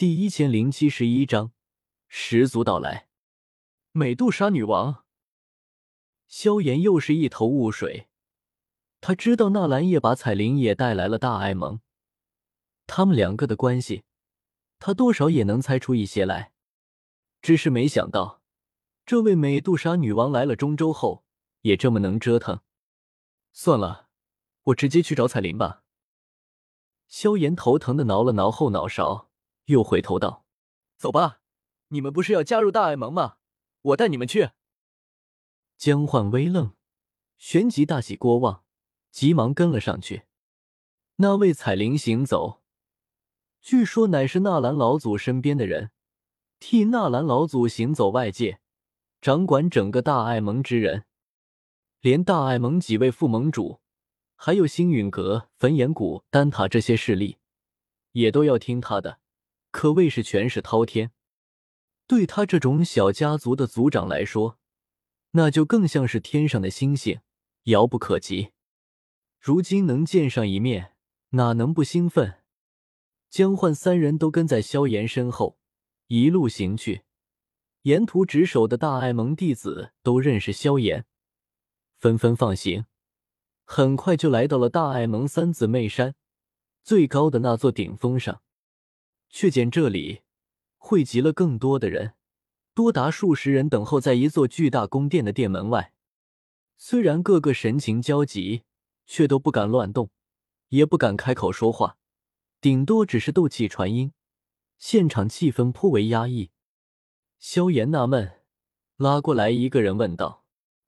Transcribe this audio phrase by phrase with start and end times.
[0.00, 1.52] 第一千零七十一章，
[2.08, 3.08] 十族到来。
[3.92, 5.04] 美杜莎女王，
[6.26, 8.08] 萧炎又是一头雾水。
[9.02, 11.82] 他知道纳兰叶把彩铃也带来了大爱盟，
[12.86, 14.04] 他们两个的关系，
[14.78, 16.54] 他多少也能猜出一些来。
[17.42, 18.40] 只是没想到，
[19.04, 21.26] 这位美杜莎女王来了中州后，
[21.60, 22.60] 也这么能折腾。
[23.52, 24.08] 算了，
[24.62, 25.82] 我直接去找彩铃吧。
[27.06, 29.26] 萧炎头疼的挠了挠后脑勺。
[29.70, 30.44] 又回头道
[30.98, 31.40] ：“走吧，
[31.88, 33.36] 你们不是要加入大爱盟吗？
[33.82, 34.50] 我带你们去。”
[35.78, 36.74] 江焕微愣，
[37.38, 38.64] 旋即大喜过望，
[39.10, 40.24] 急忙跟了上去。
[41.16, 42.62] 那位彩铃行走，
[43.60, 45.92] 据说乃是纳兰老祖身边的人，
[46.58, 48.60] 替纳兰老祖行走外界，
[49.20, 51.04] 掌管整个大爱盟之人，
[52.00, 53.80] 连大爱盟几位副盟主，
[54.34, 57.38] 还有星陨阁、焚炎谷、丹塔这些势力，
[58.12, 59.20] 也都要听他的。
[59.70, 61.12] 可谓是权势滔天，
[62.06, 64.58] 对他这种小家族的族长来说，
[65.32, 67.20] 那就更像是天上的星星，
[67.64, 68.52] 遥不可及。
[69.38, 70.94] 如今能见上一面，
[71.30, 72.42] 哪能不兴奋？
[73.30, 75.58] 江焕三人都跟在萧炎身后，
[76.08, 77.02] 一路行去。
[77.82, 81.06] 沿途值守的大爱盟弟子都认识萧炎，
[81.96, 82.84] 纷纷放行。
[83.64, 86.16] 很快就来到了大爱盟三姊妹山
[86.82, 88.42] 最高的那座顶峰上。
[89.30, 90.22] 却见这里
[90.76, 92.14] 汇集了更多的人，
[92.74, 95.94] 多达数十人等候在一座巨大宫殿的殿门外。
[96.76, 98.64] 虽然个个神情焦急，
[99.06, 100.10] 却都不敢乱动，
[100.68, 101.98] 也不敢开口说话，
[102.60, 104.12] 顶多只是斗气传音。
[104.78, 106.50] 现场气氛颇为压抑。
[107.38, 108.40] 萧炎纳闷，
[108.96, 110.46] 拉过来一个人问道：“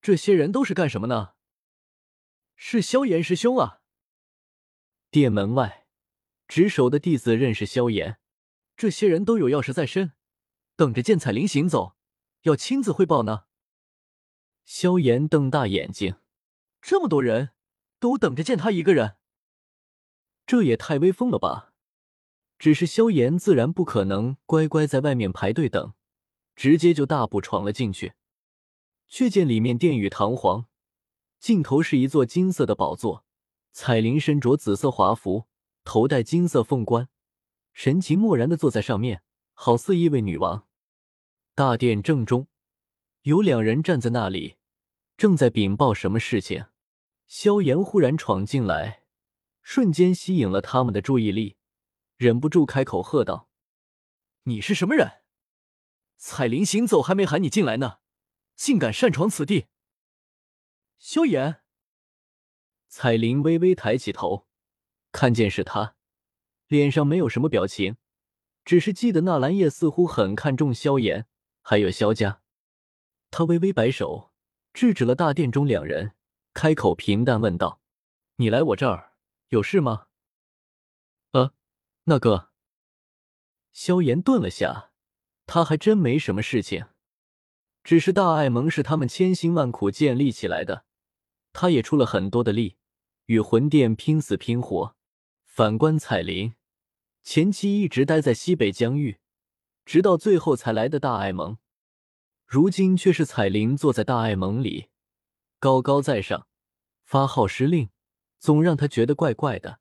[0.00, 1.34] 这些人都是干什么呢？”
[2.56, 3.80] 是萧炎师兄啊。
[5.10, 5.86] 殿门外
[6.48, 8.18] 值守的弟子认识萧炎。
[8.76, 10.12] 这些人都有要事在身，
[10.76, 11.94] 等着见彩铃行走，
[12.42, 13.44] 要亲自汇报呢。
[14.64, 16.16] 萧炎瞪大眼睛，
[16.80, 17.50] 这么多人
[18.00, 19.16] 都等着见他一个人，
[20.46, 21.72] 这也太威风了吧！
[22.58, 25.92] 只是萧炎自然不可能乖乖在外面排队等，
[26.56, 28.14] 直接就大步闯了进去。
[29.06, 30.66] 却见里面殿宇堂皇，
[31.38, 33.24] 尽头是一座金色的宝座，
[33.70, 35.46] 彩铃身着紫色华服，
[35.84, 37.08] 头戴金色凤冠。
[37.74, 40.66] 神情漠然的坐在上面，好似一位女王。
[41.54, 42.48] 大殿正中
[43.22, 44.56] 有两人站在那里，
[45.16, 46.66] 正在禀报什么事情。
[47.26, 49.02] 萧炎忽然闯进来，
[49.62, 51.56] 瞬间吸引了他们的注意力，
[52.16, 53.48] 忍不住开口喝道
[54.44, 55.22] ：“你是什么人？
[56.16, 57.98] 彩铃行走还没喊你进来呢，
[58.54, 59.66] 竟敢擅闯此地！”
[60.98, 61.62] 萧炎，
[62.86, 64.46] 彩铃微微抬起头，
[65.10, 65.96] 看见是他。
[66.74, 67.96] 脸上没有什么表情，
[68.64, 71.26] 只是记得纳兰叶似乎很看重萧炎，
[71.62, 72.42] 还有萧家。
[73.30, 74.32] 他微微摆手，
[74.72, 76.14] 制止了大殿中两人，
[76.52, 77.80] 开口平淡问道
[78.36, 79.12] ：“你来我这儿
[79.50, 80.06] 有事吗
[81.30, 81.52] ？”“呃，
[82.04, 82.50] 那个。”
[83.72, 84.90] 萧炎顿了下，
[85.46, 86.86] 他还真没什么事情，
[87.84, 90.84] 只是大爱盟是他们千辛万苦建立起来的，
[91.52, 92.76] 他也出了很多的力，
[93.26, 94.96] 与魂殿拼死拼活。
[95.44, 96.54] 反观彩铃，
[97.24, 99.18] 前期一直待在西北疆域，
[99.86, 101.56] 直到最后才来的大爱盟。
[102.46, 104.90] 如今却是彩铃坐在大爱盟里，
[105.58, 106.46] 高高在上，
[107.02, 107.88] 发号施令，
[108.38, 109.80] 总让他觉得怪怪的。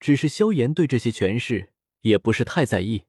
[0.00, 3.04] 只是萧炎对这些权势也不是太在意。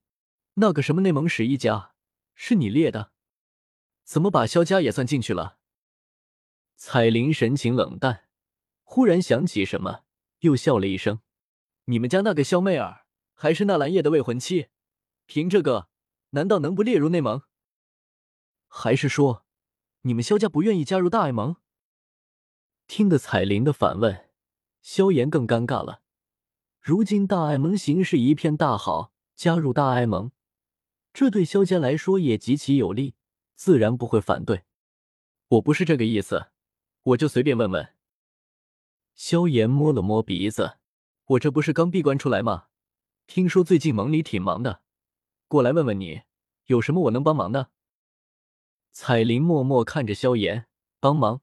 [0.56, 1.94] 那个什么内蒙史一家，
[2.35, 3.14] 是你列的？
[4.03, 5.58] 怎么把萧家也算进去了？
[6.75, 8.28] 彩铃神情冷淡，
[8.84, 10.03] 忽然想起什么，
[10.40, 11.22] 又笑了一声。
[11.85, 13.06] 你们家那个萧媚儿
[13.39, 14.69] 还是纳兰叶的未婚妻，
[15.27, 15.89] 凭这个，
[16.31, 17.43] 难道能不列入内盟？
[18.67, 19.45] 还是说，
[20.01, 21.57] 你们萧家不愿意加入大爱盟？
[22.87, 24.31] 听得彩铃的反问，
[24.81, 26.01] 萧炎更尴尬了。
[26.81, 30.31] 如今大爱盟形势一片大好，加入大爱盟，
[31.13, 33.13] 这对萧家来说也极其有利，
[33.53, 34.63] 自然不会反对。
[35.49, 36.47] 我不是这个意思，
[37.03, 37.93] 我就随便问问。
[39.13, 40.79] 萧炎摸了摸鼻子。
[41.25, 42.69] 我这不是刚闭关出来吗？
[43.28, 44.82] 听说最近盟里挺忙的，
[45.50, 46.22] 过来问问你，
[46.68, 47.72] 有什么我能帮忙的？
[48.94, 50.68] 彩铃默默看着萧炎，
[51.02, 51.41] 帮忙。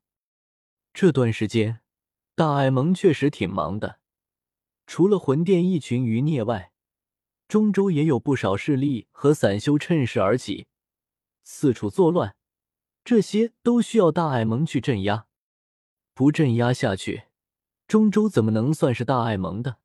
[0.95, 1.83] 这段时间，
[2.35, 4.01] 大爱盟确实挺忙的，
[4.87, 6.73] 除了魂殿一群余孽外，
[7.47, 10.67] 中州也有不少势力和散修趁势而起，
[11.43, 12.35] 四处作乱，
[13.05, 15.27] 这些都需要大爱盟去镇压，
[16.15, 17.25] 不镇压下去。
[17.87, 19.77] 中州怎么能算是大爱盟的？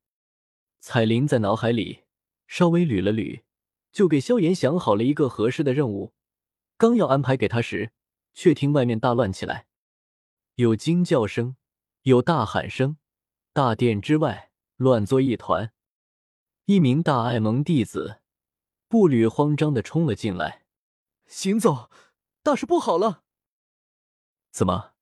[0.80, 2.04] 彩铃在脑海里
[2.48, 3.44] 稍微捋了捋，
[3.92, 6.14] 就给萧炎想好了一个合适的任务。
[6.78, 7.92] 刚要安排给他时，
[8.34, 9.68] 却听外面大乱起来，
[10.56, 11.58] 有惊叫声，
[12.04, 12.98] 有大喊声，
[13.52, 15.74] 大殿之外乱作一团。
[16.66, 18.22] 一名大爱盟弟子
[18.88, 20.66] 步履慌张的冲了进来
[21.28, 21.90] ：“行走，
[22.42, 23.24] 大事不好了！
[24.52, 24.94] 怎么，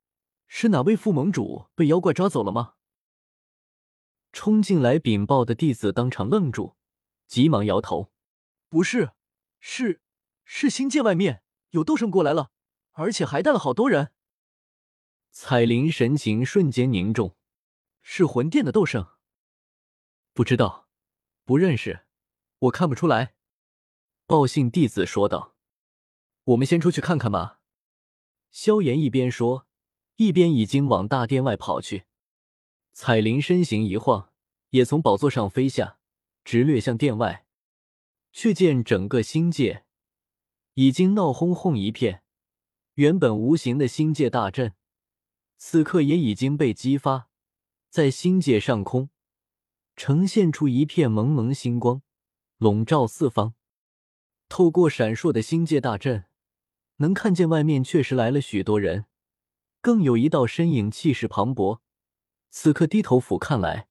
[0.48, 2.74] 是哪位副盟主被妖怪抓走了吗？”
[4.32, 6.76] 冲进来禀报的弟子当场愣住，
[7.28, 8.12] 急忙摇头
[8.70, 9.12] ：“不是，
[9.60, 10.02] 是
[10.44, 12.52] 是星界外面。”有斗圣过来了，
[12.94, 14.14] 而且还带了好多人。
[15.32, 17.36] 彩铃神情瞬间凝重，
[18.02, 19.06] 是魂殿的斗圣？
[20.34, 20.88] 不知道，
[21.44, 22.08] 不认识，
[22.60, 23.36] 我看不出来。
[24.26, 25.56] 报信弟子说道
[26.46, 27.60] ：“我们先出去看看吧。”
[28.50, 29.68] 萧炎一边说，
[30.16, 32.07] 一边已经往大殿外跑去。
[33.00, 34.32] 彩铃身形一晃，
[34.72, 36.00] 也从宝座上飞下，
[36.44, 37.46] 直掠向殿外，
[38.32, 39.86] 却见整个星界。
[40.74, 42.24] 已经闹哄哄一片，
[42.96, 44.74] 原本无形的星界大阵，
[45.58, 47.30] 此刻也已经被激发，
[47.92, 49.12] 在星界上空
[49.96, 52.02] 呈现出一片蒙蒙星光，
[52.58, 53.54] 笼罩四方。
[54.50, 56.26] 透过闪烁的星界大阵，
[56.96, 59.06] 能看见外面确实来了许多人，
[59.82, 61.82] 更有一道身影气势磅礴，
[62.50, 63.88] 此刻低头俯瞰来，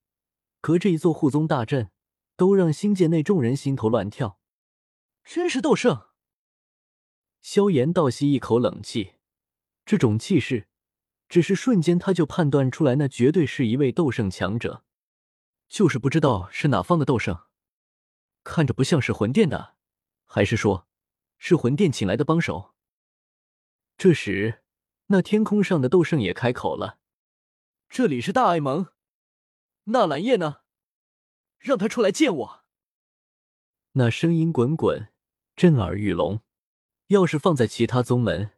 [0.60, 1.90] 隔着一座护宗大阵，
[2.36, 4.40] 都让星界内众人心头乱跳。
[5.24, 6.06] 真是斗圣！
[7.40, 9.14] 萧炎倒吸一口冷气，
[9.84, 10.68] 这种气势，
[11.28, 14.84] 只是瞬间他就判断出来，那绝对是一位斗圣强者，
[15.68, 17.42] 就是不知道是哪方的斗圣，
[18.42, 19.74] 看着不像是魂殿的，
[20.24, 20.88] 还是说，
[21.38, 22.74] 是魂殿请来的帮手？
[23.96, 24.62] 这时，
[25.06, 26.98] 那天空上的斗圣也开口了
[27.88, 28.88] ：“这里是大爱盟，
[29.84, 30.62] 纳兰叶呢？
[31.58, 32.64] 让他出来见我。”
[33.92, 35.08] 那声音滚滚，
[35.54, 36.40] 震耳欲聋。
[37.08, 38.50] 要是放在其他宗门，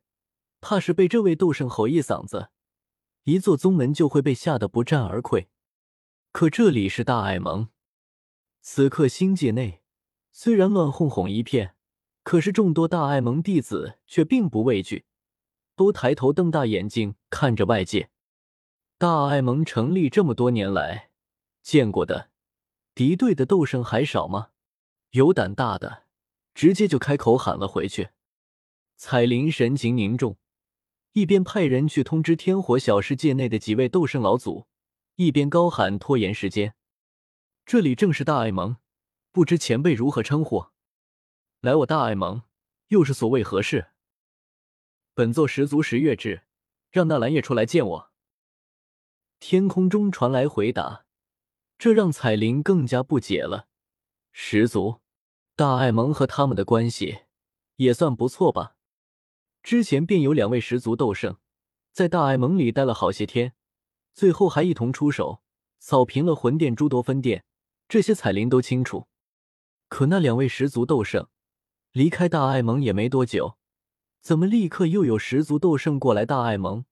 [0.61, 2.51] 怕是被这位斗圣吼一嗓子，
[3.25, 5.49] 一座宗门就会被吓得不战而溃。
[6.33, 7.69] 可这里是大爱盟，
[8.63, 9.83] 此刻星界内
[10.33, 11.77] 虽然乱哄哄一片，
[12.23, 15.05] 可是众多大爱盟弟子却并不畏惧，
[15.77, 18.11] 都抬头瞪大眼睛看着外界。
[19.01, 21.11] 大爱盟成立这么多年来，
[21.63, 22.31] 见过的
[22.97, 24.51] 敌对的斗圣还少吗？
[25.11, 26.03] 有胆大的，
[26.53, 28.09] 直接就开口喊了回去。
[28.97, 30.37] 彩铃神情凝重，
[31.13, 34.67] 一边派人去通知天火小世界内的几位斗圣老祖，
[35.15, 36.75] 一边高喊：“拖延时间！
[37.65, 38.79] 这里正是大爱盟，
[39.31, 40.67] 不知前辈如何称呼？
[41.61, 42.43] 来我大爱盟，
[42.89, 43.91] 又是所谓何事？”
[45.15, 46.43] 本座十足十月至，
[46.91, 48.08] 让纳兰叶出来见我。
[49.41, 51.05] 天空中传来回答，
[51.79, 53.69] 这让彩铃更加不解了。
[54.33, 55.01] 十族，
[55.55, 57.21] 大爱盟和他们的关系
[57.77, 58.75] 也算不错吧？
[59.63, 61.37] 之前便有两位十族斗圣，
[61.93, 63.55] 在大爱盟里待了好些天，
[64.13, 65.43] 最后还一同出手
[65.79, 67.45] 扫平了魂殿诸多分殿，
[67.89, 69.07] 这些彩铃都清楚。
[69.89, 71.29] 可那两位十族斗圣
[71.93, 73.57] 离开大爱盟也没多久，
[74.21, 76.85] 怎么立刻又有十族斗圣过来大爱盟？